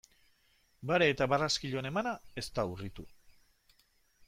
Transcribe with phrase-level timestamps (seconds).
[0.91, 3.09] Bare eta barraskiloen emana ez da urritu.